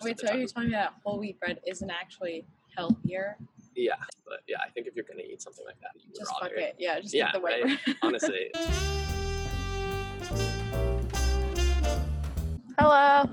[0.00, 2.46] most Wait, of the so are you telling me that whole wheat bread isn't actually
[2.76, 3.36] healthier?
[3.74, 3.94] Yeah,
[4.26, 6.54] but yeah, I think if you're gonna eat something like that, you Just fuck rather.
[6.56, 6.76] it.
[6.78, 7.96] Yeah, just Yeah, get the white I- bread.
[8.02, 8.50] Honestly,
[12.78, 13.24] Hello.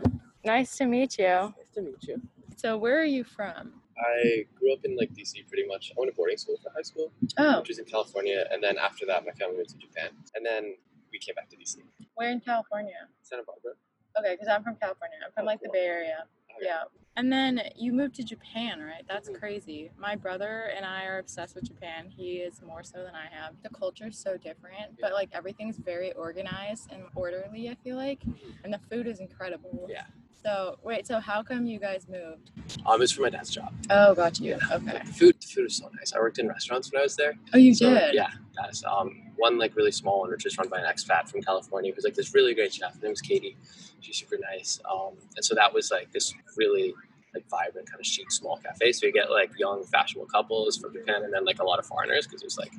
[0.44, 1.26] Nice to meet you.
[1.26, 2.22] nice to meet you.
[2.56, 3.74] So where are you from?
[3.98, 5.92] I grew up in like DC pretty much.
[5.96, 8.78] I went to boarding school for high school, Oh, which was in California, and then
[8.78, 10.76] after that, my family moved to Japan, and then
[11.12, 11.78] we came back to DC,
[12.16, 13.08] where in California?
[13.22, 13.74] Santa Barbara.
[14.20, 15.18] Okay, because I'm from California.
[15.26, 15.70] I'm from Oh, like the.
[15.72, 16.26] Bay Area.
[16.66, 16.84] Yeah.
[17.18, 19.06] And then you moved to Japan, right?
[19.08, 19.40] That's Mhm.
[19.40, 19.92] crazy.
[19.98, 22.10] My brother and I are obsessed with Japan.
[22.10, 23.54] He is more so than I have.
[23.64, 28.22] The culture is so different, but like everything's very organized and orderly, I feel like.
[28.66, 29.88] And the food is incredible.
[29.90, 30.04] Yeah.
[30.44, 32.52] So, wait, so how come you guys moved?
[32.86, 33.74] Um, it was for my dad's job.
[33.90, 34.58] Oh, got you.
[34.60, 34.76] Yeah.
[34.76, 35.02] Okay.
[35.06, 36.12] The food, the food is so nice.
[36.14, 37.34] I worked in restaurants when I was there.
[37.54, 38.14] Oh, you So, did?
[38.14, 41.42] Yeah, that's um one like really small one, which is run by an expat from
[41.42, 42.94] California, who's like this really great chef.
[42.96, 43.58] Her name was Katie.
[44.02, 44.80] She's super nice.
[44.90, 46.94] Um, and so that was like this really
[47.34, 48.92] like vibrant kind of chic small cafe.
[48.94, 51.86] So you get like young fashionable couples from Japan, and then like a lot of
[51.86, 52.72] foreigners because it was like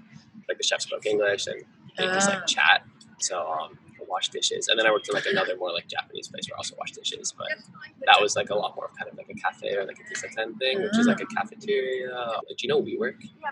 [0.48, 1.62] like the chef spoke English and
[1.98, 2.34] they just Ah.
[2.34, 2.84] like chat.
[3.18, 6.28] So um, I washed dishes, and then I worked in like another more like Japanese
[6.28, 7.48] place where I also washed dishes, but
[8.06, 10.04] that was like a lot more of kind of like a cafe or like a
[10.04, 12.08] kissaten thing, which is like a cafeteria.
[12.48, 13.16] Do you know WeWork?
[13.42, 13.50] Yeah.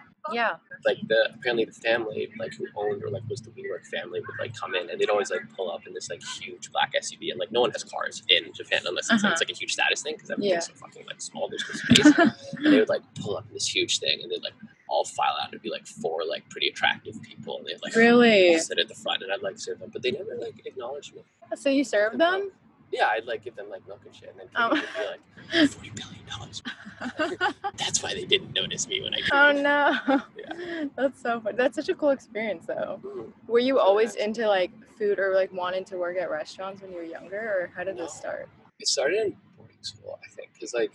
[0.87, 4.39] Like the apparently the family like who owned or like was the WeWork family would
[4.39, 7.31] like come in and they'd always like pull up in this like huge black SUV
[7.31, 9.33] and like no one has cars in Japan unless it's, Uh-huh.
[9.33, 10.35] it's like a huge status thing because Yeah.
[10.35, 12.19] everything's so fucking like small there's no space
[12.65, 14.55] and they would like pull up in this huge thing and they'd like
[14.89, 17.95] all file out and it'd be like four like pretty attractive people and they'd like
[17.95, 18.59] Really?
[18.59, 21.23] sit at the front and I'd like serve them but they never like acknowledged me
[21.55, 22.51] So you served them?
[22.95, 24.71] Yeah I'd like give them like milk and shit and then Oh.
[24.71, 26.63] Would be like forty billion dollars
[27.77, 29.29] that's why they didn't notice me when I Came.
[29.33, 30.23] oh no.
[30.39, 30.85] Yeah.
[30.97, 31.57] That's so fun.
[31.57, 33.01] That's such a cool experience though.
[33.05, 33.33] Mm.
[33.47, 34.25] Were you always nice.
[34.27, 37.71] into like food or like wanting to work at restaurants when you were younger or
[37.77, 38.49] how did this start?
[38.79, 40.93] It started in boarding school, I think, because like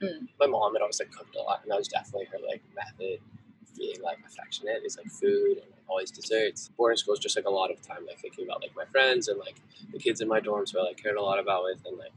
[0.00, 0.28] Mm.
[0.38, 3.18] my mom had always like cooked a lot, and that was definitely her like method
[3.78, 6.70] being like affectionate is like food and like always desserts.
[6.76, 9.28] Boarding school is just like a lot of time like thinking about like my friends
[9.28, 9.56] and like
[9.92, 12.12] the kids in my dorms who I like cared a lot about with, and like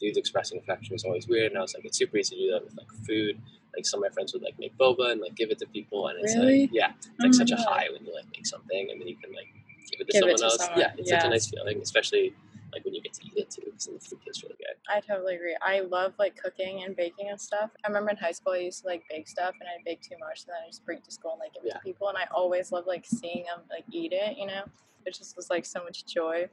[0.00, 2.50] dudes expressing affection was always weird, and I was like it's super easy to do
[2.52, 3.40] that with like food.
[3.76, 6.08] Like some of my friends would like make boba and like give it to people,
[6.08, 6.62] and it's Really?
[6.62, 9.00] like yeah, it's Oh like my such a high when you like make something and
[9.00, 9.46] then you can like
[9.90, 10.56] give it to Give it someone to else.
[10.58, 12.34] someone, Yeah, it's such a nice feeling, especially
[12.72, 14.76] like when you get to eat it too, because the food tastes really good.
[14.88, 15.56] I totally agree.
[15.62, 17.70] I love like cooking and baking and stuff.
[17.84, 20.16] I remember in high school I used to like bake stuff and I'd bake too
[20.18, 21.74] much, so then I just bring it to school and like give it Yeah.
[21.74, 22.08] to people.
[22.08, 24.36] And I always loved like seeing them like eat it.
[24.36, 24.62] You know,
[25.06, 26.48] it just was like so much joy.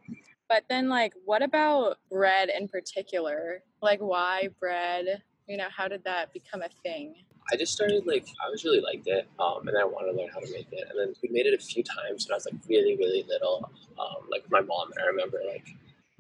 [0.50, 3.64] But then like, what about bread in particular?
[3.82, 5.22] Like, why bread?
[5.48, 7.16] You know, how did that become a thing?
[7.52, 10.30] I just started like I always really liked it, um, and I wanted to learn
[10.34, 10.86] how to make it.
[10.90, 13.72] And then we made it a few times when I was like really, really little,
[13.98, 14.92] um, like with my mom.
[14.92, 15.66] And I remember like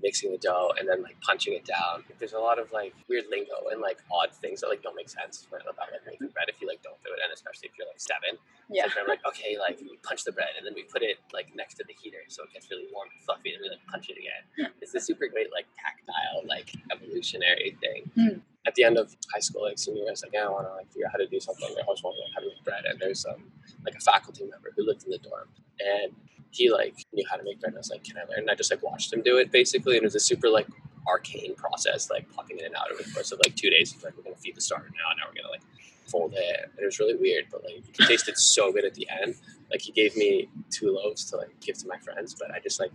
[0.01, 2.03] mixing the dough and then like punching it down.
[2.19, 5.09] There's a lot of like weird lingo and like odd things that like don't make
[5.09, 7.77] sense when- about like making bread if you like don't do it, and especially if
[7.77, 8.37] you're like seven.
[8.69, 8.85] Yeah.
[8.93, 11.47] So I'm like, okay, like we punch the bread and then we put it like
[11.55, 14.09] next to the heater so it gets really warm and fluffy, and we like punch
[14.09, 14.71] it again.
[14.81, 18.11] It's a super great like tactile like evolutionary thing.
[18.15, 18.39] Hmm.
[18.67, 20.67] At the end of high school, like senior year, I was like, yeah, I want
[20.67, 21.69] to like figure out how to do something.
[21.79, 23.41] I always wanted to learn how to make bread, and there's um
[23.85, 25.47] like a faculty member who lived in the dorm,
[25.79, 26.11] and
[26.51, 27.69] he like knew how to make bread.
[27.71, 28.39] And I was like, can I learn?
[28.39, 30.67] And I just like watched him do it basically, and it was a super like
[31.07, 33.93] arcane process, like plucking it in and out over the course of like two days.
[33.93, 35.63] He's like, we're gonna feed the starter now, and now we're gonna like
[36.07, 36.69] fold it.
[36.71, 39.35] And it was really weird, but like it tasted so good at the end.
[39.71, 42.79] Like he gave me two loaves to like give to my friends, but I just
[42.79, 42.91] like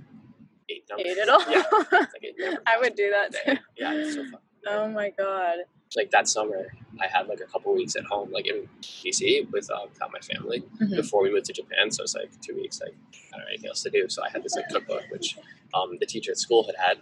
[0.68, 0.98] ate them.
[1.00, 1.40] Ate it all.
[1.50, 1.62] Yeah.
[1.92, 3.54] Like it I would do that day.
[3.54, 3.60] too.
[3.76, 4.40] Yeah, it's so fun.
[4.66, 5.58] Oh my god.
[5.96, 6.68] Like that summer,
[7.00, 10.62] I had like a couple weeks at home, like in DC with um, my family
[10.80, 10.96] Mhm.
[10.96, 11.90] before we moved to Japan.
[11.90, 14.08] So it's like two weeks, like I don't have anything else to do.
[14.08, 15.36] So I had this like cookbook, which
[15.74, 16.98] um, the teacher at school had had.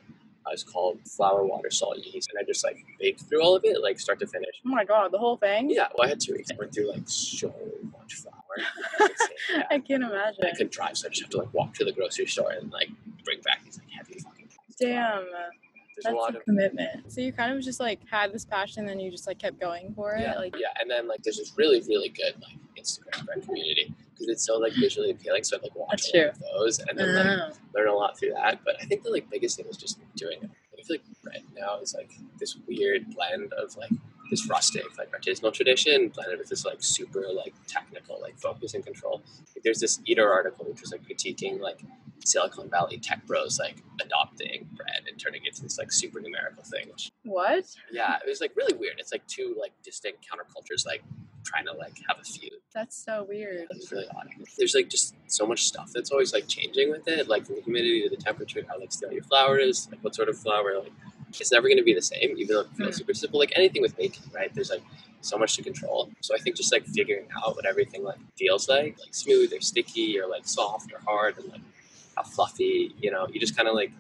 [0.47, 3.63] Uh, it's called flour, water, salt, yeast, and I just like baked through all of
[3.65, 4.55] it, like start to finish.
[4.67, 5.69] Oh my god, the whole thing?
[5.71, 6.51] Yeah, well, I had two weeks.
[6.51, 7.53] I went through like so
[7.93, 8.35] much flour.
[9.51, 9.63] Yeah.
[9.71, 10.45] I can't imagine.
[10.45, 12.71] I couldn't drive, so I just have to like walk to the grocery store and
[12.73, 12.89] like
[13.25, 14.49] bring back these like heavy fucking.
[14.79, 15.25] Damn.
[16.03, 17.13] There's That's a lot a of commitment.
[17.13, 19.93] So you kind of just like had this passion, then you just like kept going
[19.95, 20.23] for it.
[20.23, 23.93] yeah, Like, yeah, and then like there's this really really good like Instagram bread community
[24.13, 25.45] because it's so like visually appealing.
[25.45, 28.19] So I like watch a lot of those and then like oh, learn a lot
[28.19, 28.61] through that.
[28.65, 30.51] But I think the like biggest thing is just doing it.
[30.79, 33.91] I feel like bread now is like this weird blend of like
[34.31, 38.85] this rustic like artisanal tradition blended with this like super like technical like focus and
[38.85, 39.23] control.
[39.55, 41.81] Like, there's this Eater article which was like critiquing like
[42.25, 46.63] Silicon Valley tech bros like adopting bread and turning it into this like super numerical
[46.65, 46.89] thing.
[46.91, 47.65] Which what?
[47.93, 48.95] yeah, it was like really weird.
[48.99, 51.03] It's like two like distinct countercultures like
[51.45, 52.53] trying to like have a feud.
[52.75, 53.67] That's so weird.
[53.71, 54.29] It's really odd.
[54.59, 57.63] There's like just so much stuff that's always like changing with it, like from the
[57.63, 60.79] humidity to the temperature, how like stale your flour is, like what sort of flour,
[60.79, 60.93] like
[61.31, 62.99] it's never going to be the same, even though it feels Mm.
[62.99, 63.39] super simple.
[63.41, 64.53] Like anything with baking, right?
[64.55, 64.83] There's like
[65.23, 66.11] so much to control.
[66.21, 69.61] So I think just like figuring out what everything like feels like, like smooth or
[69.61, 71.61] sticky or like soft or hard and like
[72.23, 73.93] how fluffy, you know, you just kind of like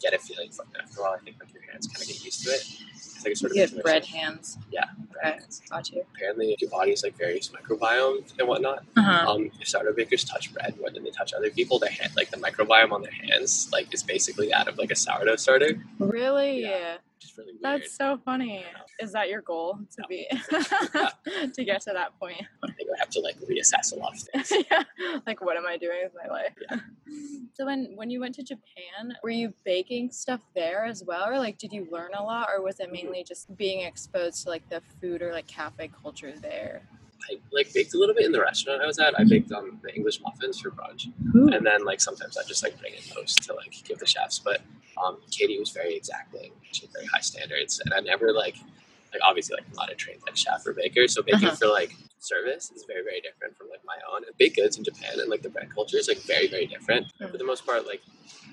[0.00, 0.80] get a feeling from it.
[0.82, 2.62] After a while, I think like your hands kind of get used to it.
[2.96, 4.58] It's like a sort of You have bread hands.
[4.70, 5.62] Yeah, Okay, bread hands.
[5.70, 6.02] got you.
[6.14, 8.84] Apparently, your body's like various microbiomes and whatnot.
[8.96, 9.30] Uh-huh.
[9.32, 12.30] Um, if sourdough bakers touch bread more than they touch other people, their hand, like
[12.30, 16.62] the microbiome on their hands, like is basically that of like a sourdough starter, Really?
[16.62, 16.94] Yeah.
[16.94, 17.62] which really weird.
[17.62, 18.64] That's so funny.
[19.00, 20.08] Is that your goal to No.
[20.08, 20.26] be
[21.54, 22.42] to get to that point?
[22.62, 24.52] I think I have to like reassess a lot of things.
[24.70, 24.82] yeah.
[25.26, 26.52] Like what am I doing with my life?
[26.70, 26.78] Yeah.
[27.54, 31.38] So when when you went to Japan, were you baking stuff there as well or
[31.38, 34.68] like did you learn a lot or was it mainly just being exposed to like
[34.68, 36.82] the food or like cafe culture there?
[37.30, 39.18] I like baked a little bit in the restaurant I was at.
[39.18, 42.78] I baked um, the English muffins for brunch, and then like sometimes I just like
[42.78, 44.38] bring in toast to like give the chefs.
[44.38, 44.60] But
[45.02, 46.52] um, Katie was very exacting.
[46.72, 48.56] She had very high standards, and I never like
[49.12, 51.56] like obviously like I'm not a trained like chef or baker, so baking Uh-huh.
[51.56, 54.24] for like service is very very different from like my own.
[54.26, 57.06] And baked goods in Japan and like the bread culture is like very very different.
[57.20, 57.30] Mm.
[57.30, 58.02] For the most part, like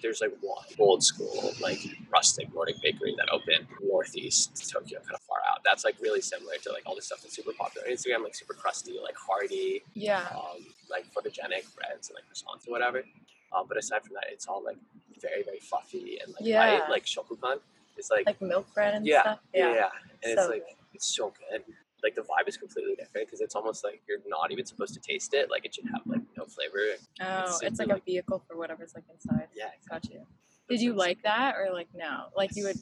[0.01, 1.79] there's like one old school like
[2.11, 5.59] rustic Nordic bakery that opened northeast Tokyo, kind of far out.
[5.63, 8.35] That's like really similar to like all the stuff that's super popular on Instagram, like
[8.35, 10.27] super crusty, like hearty, Yeah.
[10.35, 13.03] um, like photogenic breads and like croissants or whatever.
[13.55, 14.77] Um, but aside from that, it's all like
[15.21, 16.59] very very fluffy and like Yeah.
[16.79, 17.59] light, like shokupan.
[17.97, 19.39] It's like, Like milk bread and yeah, stuff.
[19.53, 19.89] yeah, yeah,
[20.23, 21.63] and So it's like it's so good.
[22.03, 24.99] Like the vibe is completely different because it's almost like you're not even supposed to
[24.99, 25.51] taste it.
[25.51, 26.79] Like it should have like no flavor.
[27.21, 29.47] Oh, It's it's, super, like a vehicle for whatever's like inside.
[29.55, 30.25] Yeah, Got you.
[30.69, 32.27] Did you like that or like no?
[32.35, 32.77] Like you would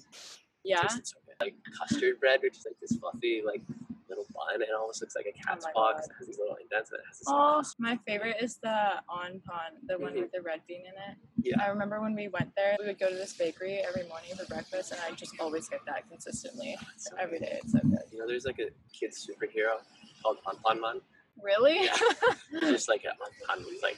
[0.63, 0.87] yeah?
[0.87, 1.35] so good.
[1.41, 3.61] Like custard bread, which is like this fluffy like
[4.09, 4.61] little bun.
[4.61, 5.97] It almost looks like a cat's my paw God.
[6.01, 7.27] 'cause it has these little indents and it has this.
[7.29, 10.21] Oh, my favorite is the anpan, the one Mhm.
[10.21, 11.17] with the red bean in it.
[11.41, 11.61] Yeah.
[11.63, 14.45] I remember when we went there, we would go to this bakery every morning for
[14.45, 17.59] breakfast, and I just always get that consistently it's so every day.
[17.63, 17.99] It's so good.
[18.11, 19.81] You know, there's like a kid superhero
[20.21, 21.01] called Anpanman.
[21.41, 21.85] Really?
[21.85, 21.95] Yeah.
[22.59, 23.97] Just like a Anpan with like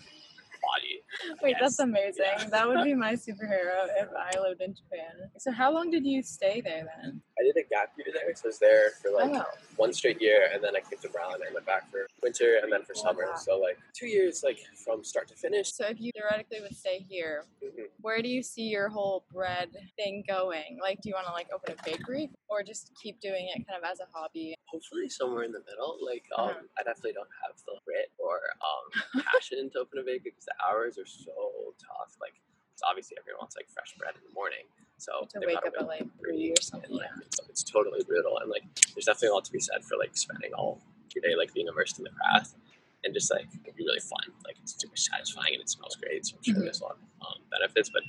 [0.71, 0.95] body.
[1.41, 2.25] Wait, that's amazing.
[2.39, 2.45] Yeah.
[2.49, 5.29] That would be my superhero if I lived in Japan.
[5.37, 7.21] So, how long did you stay there then?
[7.39, 9.45] I did a gap year there, so I was there for like Oh.
[9.77, 12.59] one straight year, and then I came to Brown and I went back for winter
[12.61, 13.25] and then for summer.
[13.29, 13.35] Wow.
[13.37, 15.71] So like two years, like from start to finish.
[15.73, 17.87] So, if you theoretically would stay here, Mhm.
[18.01, 20.77] where do you see your whole bread thing going?
[20.81, 23.77] Like, do you want to like open a bakery or just keep doing it kind
[23.81, 24.55] of as a hobby?
[24.67, 25.97] Hopefully somewhere in the middle.
[26.05, 26.59] Like um, Uh-huh.
[26.79, 30.55] I definitely don't have the grit or um, passion to open a bakery because the
[30.63, 32.15] hours are so tough.
[32.23, 32.35] Like
[32.73, 34.65] it's obviously everyone wants like fresh bread in the morning,
[34.97, 36.91] so To wake up at like three or something.
[36.91, 38.63] like it's, it's totally brutal and like
[38.95, 40.79] there's definitely a lot to be said for like spending all
[41.13, 42.55] your day like being immersed in the craft
[43.03, 46.23] and just like it'd be really fun like it's super satisfying and it smells great
[46.25, 46.63] so i'm sure Mhm.
[46.71, 48.01] there's a lot of um, benefits but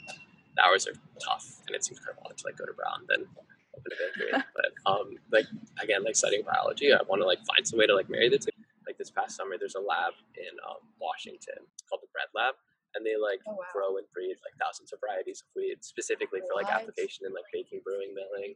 [0.54, 3.02] the hours are tough and it seems kind of odd to like go to brown
[3.10, 3.26] then
[3.76, 5.46] open a bakery but um like
[5.82, 8.38] again like studying biology i want to like find some way to like marry the
[8.38, 8.51] two
[9.32, 12.54] past summer there's a lab in um, washington called the bread lab
[12.94, 13.64] and they like Oh, wow.
[13.72, 17.48] grow and breed like thousands of varieties of wheat specifically for like application in like
[17.52, 18.52] baking, brewing, milling.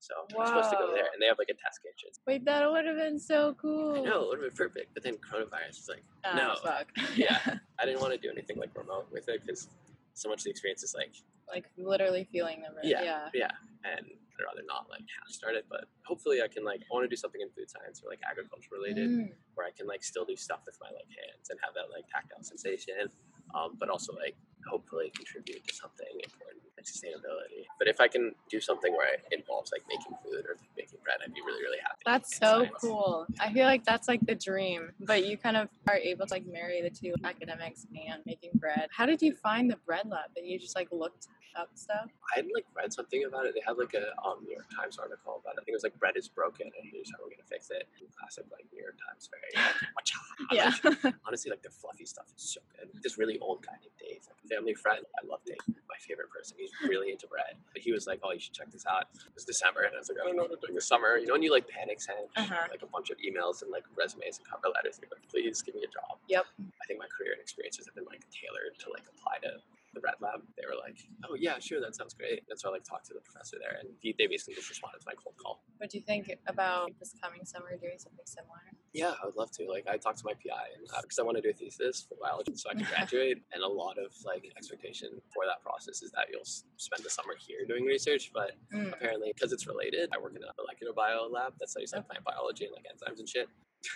[0.00, 2.10] So I'm supposed to go there, and they have like a test kitchen.
[2.26, 4.04] Wait, that would have been so cool.
[4.04, 6.88] No, it would have been perfect, but then coronavirus is like, Oh, no, fuck.
[7.14, 7.38] Yeah.
[7.78, 9.68] I didn't want to do anything like remote with it because
[10.16, 11.12] so much of the experience is like,
[11.52, 12.88] like literally feeling the bread.
[12.88, 13.04] Yeah.
[13.04, 13.28] Yeah.
[13.34, 13.52] yeah,
[13.84, 17.04] and I'd rather not like half start it, but hopefully I can like I want
[17.04, 19.28] to do something in food science or like agriculture related Mm.
[19.54, 22.08] where I can like still do stuff with my like hands and have that like
[22.08, 23.12] tactile sensation,
[23.54, 24.34] um, but also like
[24.66, 27.66] hopefully contribute to something important sustainability.
[27.78, 30.98] But if I can do something where it involves like making food or like, making
[31.04, 32.02] bread, I'd be really really happy.
[32.04, 32.72] That's so science.
[32.80, 33.26] cool.
[33.40, 36.46] I feel like that's like the dream, but you kind of are able to like
[36.46, 38.88] marry the two academics and making bread.
[38.90, 40.30] How did you find the bread lab?
[40.34, 42.12] That you just like looked up stuff?
[42.32, 43.54] I had like read something about it.
[43.54, 45.60] They had like a um, New York Times article about it.
[45.60, 47.88] I think it was like bread is broken and here's how we're gonna fix it.
[48.18, 50.06] Classic like New York Times very like,
[50.52, 50.72] Yeah.
[50.84, 52.88] Like, honestly, like the fluffy stuff is so good.
[53.02, 55.04] This really old guy named Dave, like family friend.
[55.16, 56.56] I love Dave, my favorite person.
[56.60, 57.56] He's really into bread.
[57.72, 59.98] But he was like, "Oh, you should check this out." It was December, and I
[59.98, 61.68] was like, "I don't know what I'm doing this summer." You know, when you like
[61.68, 62.66] panic send Uh-huh.
[62.70, 65.62] like a bunch of emails and like resumes and cover letters, and you're like, "Please
[65.62, 66.44] give me a job." Yep.
[66.82, 69.60] I think my career and experiences have been like tailored to like apply to
[69.94, 70.42] the Bread Lab.
[70.60, 73.14] They were like, "Oh yeah, sure, that sounds great." And so I like talked to
[73.14, 75.64] the professor there, and he, they basically just responded to my cold call.
[75.78, 78.75] What do you think about this coming summer doing something similar?
[78.96, 79.68] Yeah, I would love to.
[79.68, 82.16] Like, I talked to my PI, and because I want to do a thesis for
[82.20, 83.42] biology, so I can graduate.
[83.52, 87.10] and a lot of like expectation for that process is that you'll s- spend the
[87.10, 88.30] summer here doing research.
[88.32, 88.92] But Mm.
[88.94, 92.24] apparently, because it's related, I work in a molecular bio lab that studies like plant
[92.24, 93.48] biology and like enzymes and shit.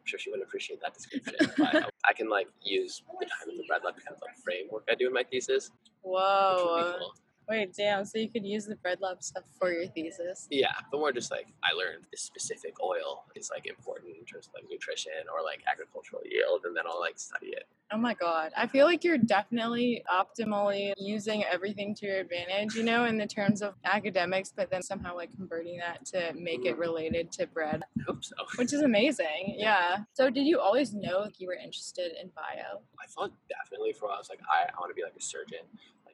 [0.00, 3.50] I'm sure she wouldn't appreciate that description, but I, I can like use the time
[3.50, 5.70] in the Bread Lab to kind of like frame work I do in my thesis,
[5.70, 6.94] which would be Whoa.
[6.98, 7.14] cool.
[7.48, 8.04] Wait, damn.
[8.04, 10.46] So you could use the bread lab stuff for your thesis?
[10.50, 14.48] Yeah, but more just like I learned this specific oil is like important in terms
[14.48, 17.66] of like nutrition or like agricultural yield, and then I'll like study it.
[17.92, 18.52] Oh my god.
[18.56, 23.26] I feel like you're definitely optimally using everything to your advantage, you know, in the
[23.26, 26.80] terms of academics, but then somehow like converting that to make it mm.
[26.80, 28.36] related to bread, I hope so.
[28.56, 29.56] which is amazing.
[29.58, 30.04] Yeah.
[30.12, 32.80] So did you always know you were interested in bio?
[33.02, 35.16] I thought definitely for a while, I was like, I, I want to be like
[35.18, 35.66] a surgeon.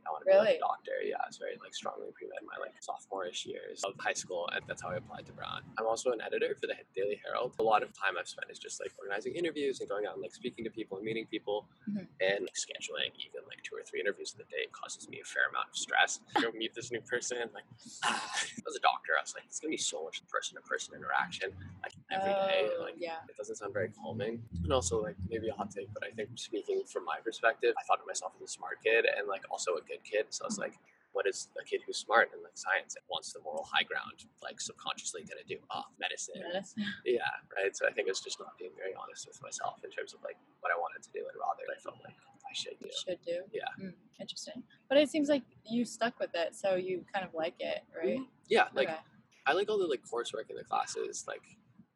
[0.06, 0.96] I want to be like a doctor.
[1.02, 4.48] Yeah, I was very like strongly pre med my like sophomore-ish years of high school,
[4.54, 5.62] and that's how I applied to Brown.
[5.78, 7.54] I'm also an editor for the Daily Herald.
[7.58, 10.22] A lot of time I've spent is just like organizing interviews and going out and
[10.22, 12.06] like speaking to people and meeting people, Mhm.
[12.20, 15.24] and like, scheduling even like two or three interviews in the day causes me a
[15.24, 16.20] fair amount of stress.
[16.40, 17.64] Go meet this new person, like
[18.06, 21.50] as a doctor, I was like, it's gonna be so much person-to-person interaction
[21.82, 22.70] like every day.
[22.78, 23.18] Oh, Like yeah.
[23.28, 24.42] it doesn't sound very calming.
[24.64, 27.82] And also, like, maybe a hot take, but I think speaking from my perspective, I
[27.86, 30.26] thought of myself as a smart kid and, like, also a good kid.
[30.30, 30.74] So I was like,
[31.12, 34.28] what is a kid who's smart in, like, science and wants the moral high ground,
[34.42, 35.56] like, subconsciously going to do?
[35.72, 36.42] Oh, medicine.
[36.44, 36.84] Medicine.
[37.06, 37.24] Yeah,
[37.56, 37.72] right.
[37.74, 40.36] So I think it's just not being very honest with myself in terms of, like,
[40.60, 42.12] what I wanted to do and rather I felt like
[42.44, 42.90] I should do.
[42.92, 43.40] Should do.
[43.52, 43.72] Yeah.
[43.80, 44.62] Mm, interesting.
[44.88, 48.20] But it seems like you stuck with it, so you kind of like it, right?
[48.48, 48.98] Yeah, like, okay.
[49.46, 51.24] I like all the, like, coursework in the classes.
[51.26, 51.42] Like,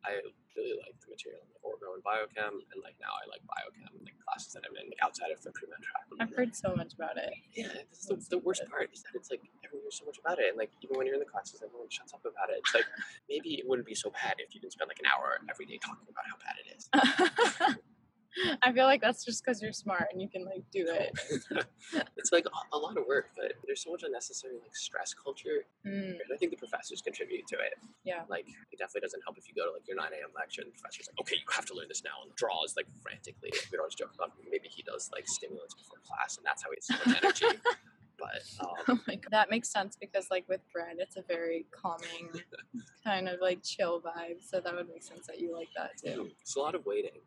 [0.04, 0.20] I
[0.56, 3.92] really like the material in like, orgo and biochem, and, like, now I like biochem,
[3.96, 6.04] in like, classes that I'm in like, outside of the pre-med track.
[6.18, 7.32] I've heard so much about it.
[7.52, 10.38] Yeah, this the, the worst part is that it's like everyone hears so much about
[10.38, 12.62] it, and like even when you're in the classes, everyone shuts up about it.
[12.64, 12.88] It's like
[13.28, 15.78] maybe it wouldn't be so bad if you didn't spend like an hour every day
[15.82, 17.76] talking about how bad it is.
[18.62, 21.10] I feel like that's just because you're smart and you can like do it.
[22.16, 26.10] it's like a, lot of work, but there's so much unnecessary like stress culture, Mm,
[26.20, 27.74] and I think the professors contribute to it.
[28.04, 28.22] yeah.
[28.28, 30.30] Like it definitely doesn't help if you go to like your 9 a.m.
[30.36, 32.86] lecture and the professor's like, okay, you have to learn this now, and draws like
[33.02, 33.50] frantically.
[33.72, 36.76] We'd always joke about maybe he does like stimulants before class, and that's how he
[36.76, 37.58] has so much energy.
[38.20, 39.30] But um, Oh my god.
[39.30, 42.28] That makes sense because like with bread, it's a very calming
[43.02, 44.42] kind of like chill vibe.
[44.46, 46.28] So that would make sense that you like that too.
[46.42, 47.20] it's a lot of waiting.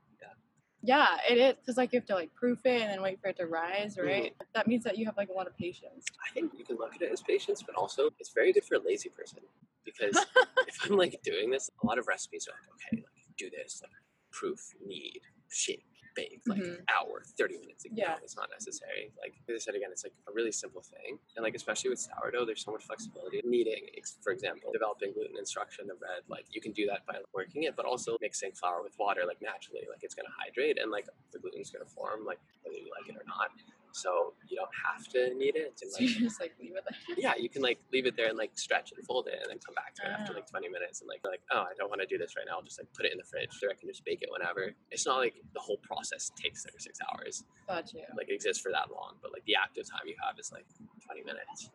[0.83, 1.07] Yeah.
[1.29, 3.37] It is because like you have to like proof it and then wait for it
[3.37, 4.07] to rise, Mm-hmm.
[4.07, 4.33] right?
[4.53, 6.05] That means that you have like a lot of patience.
[6.27, 8.75] I think you can look at it as patience, but also it's very good for
[8.75, 9.39] a lazy person
[9.85, 10.15] because
[10.67, 13.81] if I'm like doing this, a lot of recipes are like, okay, like do this,
[13.81, 13.91] like
[14.31, 15.85] proof, knead, shape,
[16.15, 16.83] bake, like Mhm.
[16.89, 17.85] hour, 30 minutes.
[17.85, 18.15] Like, Yeah.
[18.15, 19.11] No, it's not necessary.
[19.19, 21.19] Like as I said again, it's like a really simple thing.
[21.35, 23.41] And like especially with sourdough, there's so much flexibility.
[23.43, 23.89] Kneading,
[24.21, 27.75] for example, developing gluten instruction of bread, like you can do that by working it,
[27.75, 31.39] but also mixing flour with water, like naturally, like it's gonna hydrate and like the
[31.39, 33.51] gluten's gonna form, like whether you like it or not.
[33.93, 35.77] So you don't have to knead it.
[35.81, 37.15] And So you just like leave it there.
[37.17, 39.59] yeah, you can like leave it there and like stretch and fold it and then
[39.65, 40.37] come back to it after Ah.
[40.41, 42.57] like 20 minutes and like like oh I don't want to do this right now.
[42.57, 44.73] I'll just like put it in the fridge so I can just bake it whenever.
[44.91, 47.45] It's not like the whole process takes like six hours.
[47.67, 48.01] Got you.
[48.17, 50.65] Like it exists for that long, but like the active time you have is like
[51.05, 51.69] 20 minutes.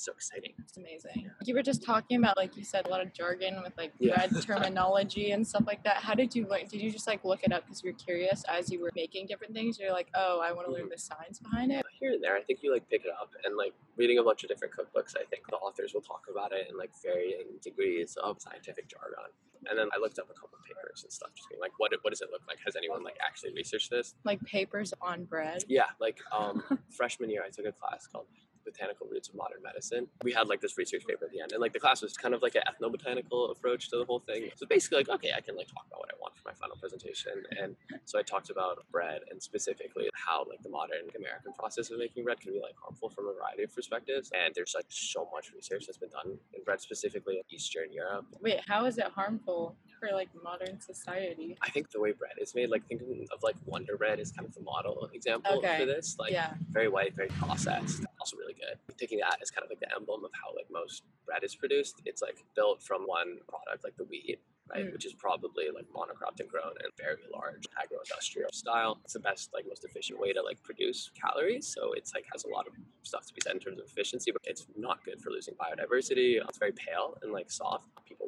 [0.00, 0.54] It's so exciting.
[0.58, 1.30] It's amazing.
[1.44, 4.14] You were just talking about, like you said, a lot of jargon with like Yeah.
[4.16, 5.96] bread terminology and stuff like that.
[5.98, 6.70] How did you like?
[6.70, 9.26] Did you just like look it up because you were curious as you were making
[9.26, 9.78] different things?
[9.78, 10.92] You're like, oh, I want to learn Mhm.
[10.92, 11.84] the science behind it.
[11.98, 14.42] Here and there, I think you like pick it up and like reading a bunch
[14.42, 15.14] of different cookbooks.
[15.20, 19.28] I think the authors will talk about it in like varying degrees of scientific jargon.
[19.68, 21.92] And then I looked up a couple of papers and stuff, just being like, what
[22.00, 22.56] what does it look like?
[22.64, 24.14] Has anyone like actually researched this?
[24.24, 25.62] Like papers on bread.
[25.68, 28.24] Yeah, like um, freshman year, I took a class called
[28.70, 30.06] Botanical Roots of Modern Medicine.
[30.22, 32.34] We had like this research paper at the end, and like the class was kind
[32.34, 34.50] of like an ethnobotanical approach to the whole thing.
[34.56, 36.76] So basically, like, okay, I can like talk about what I want for my final
[36.76, 41.90] presentation, and so I talked about bread and specifically how like the modern American process
[41.90, 44.30] of making bread can be like harmful from a variety of perspectives.
[44.34, 48.26] And there's like so much research that's been done in bread, specifically in Eastern Europe.
[48.40, 51.56] Wait, how is it harmful for like modern society?
[51.62, 54.48] I think the way bread is made, like thinking of like Wonder Bread is kind
[54.48, 55.78] of the model example Okay.
[55.78, 56.16] for this.
[56.18, 56.54] Like yeah.
[56.70, 58.78] very white, very processed, also really good.
[58.98, 62.00] Taking that as kind of like the emblem of how like most bread is produced,
[62.04, 64.40] it's like built from one product, like the wheat,
[64.70, 64.92] right, Mm.
[64.92, 69.00] which is probably like monocropped and grown in very large agro-industrial style.
[69.04, 71.66] It's the best, like most efficient way to like produce calories.
[71.66, 74.30] So it's like has a lot of stuff to be said in terms of efficiency,
[74.32, 76.40] but it's not good for losing biodiversity.
[76.48, 77.86] It's very pale and like soft.
[78.06, 78.19] People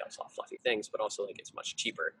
[0.00, 2.14] want off fluffy things, but also like it's much cheaper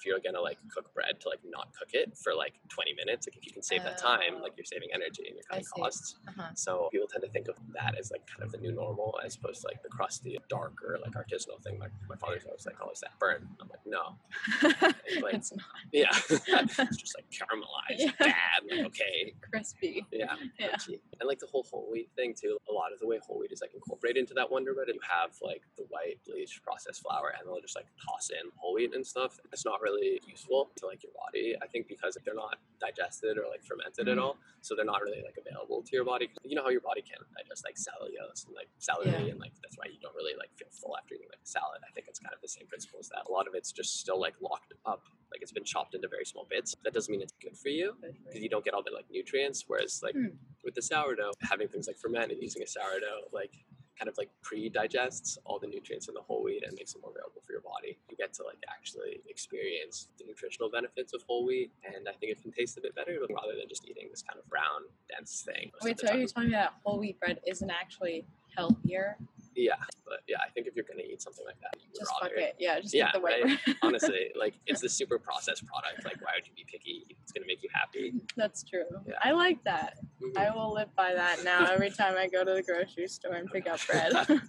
[0.00, 3.26] if you're gonna like cook bread to like not cook it for like 20 minutes
[3.28, 4.42] like if you can save that time Oh.
[4.42, 6.48] like you're saving energy and you're cutting costs Uh-huh.
[6.54, 9.36] so people tend to think of that as like kind of the new normal as
[9.36, 12.90] opposed to like the crusty darker like artisanal thing like my father's always like oh
[12.90, 14.16] is that burnt i'm like no
[15.22, 18.10] like- it's not yeah it's just like caramelized Yeah.
[18.18, 20.06] bad like okay crispy.
[20.12, 20.76] yeah, Yeah.
[21.20, 22.56] and like the whole whole wheat thing too.
[22.68, 24.88] A lot of the way whole wheat is like incorporated into that Wonder Bread.
[24.88, 28.74] You have like the white bleached processed flour, and they'll just like toss in whole
[28.74, 29.38] wheat and stuff.
[29.52, 31.56] It's not really really useful to like your body.
[31.62, 34.22] I think because they're not digested or like fermented at Mhm.
[34.22, 36.30] all, so they're not really like available to your body.
[36.44, 39.32] You know how your body can't digest like cellulose and like celery, Yeah.
[39.32, 41.80] and like that's why you don't really like feel full after eating like a salad.
[41.86, 43.26] I think it's kind of the same principle as that.
[43.28, 46.24] A lot of it's just still like locked up, like it's been chopped into very
[46.24, 46.74] small bits.
[46.84, 49.64] That doesn't mean it's good for you because you don't get all the like nutrients.
[49.68, 50.36] Whereas like Hmm.
[50.64, 53.52] with the sourdough, having things like ferment and using a sourdough like
[54.00, 57.10] kind of like pre-digests all the nutrients in the whole wheat and makes it more
[57.10, 57.98] available for your body.
[58.08, 62.32] You get to like actually experience the nutritional benefits of whole wheat, and I think
[62.32, 65.44] it can taste a bit better rather than just eating this kind of brown, dense
[65.44, 65.70] thing.
[65.82, 68.24] Wait, so are you telling me that whole wheat bread isn't actually
[68.56, 69.18] healthier?
[69.64, 69.74] Yeah,
[70.06, 72.56] but yeah, I think if you're gonna eat something like that, you Just fuck it.
[72.58, 73.58] Yeah, just Yeah, the white bread.
[73.82, 76.04] Honestly, like it's the super processed product.
[76.04, 77.04] Like, why would you be picky?
[77.22, 78.14] It's gonna make you happy.
[78.36, 78.84] That's true.
[79.06, 79.14] Yeah.
[79.22, 79.98] I like that.
[80.22, 80.36] Mhm.
[80.36, 83.50] I will live by that now every time I go to the grocery store and
[83.50, 84.12] pick up bread.